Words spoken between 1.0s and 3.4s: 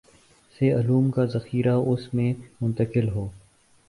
کا ذخیرہ اس میں منتقل ہو